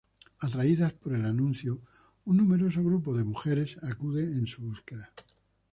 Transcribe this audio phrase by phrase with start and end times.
[0.39, 1.79] Atraídas por el anuncio,
[2.25, 5.13] un numeroso grupo de mujeres acuden en su búsqueda.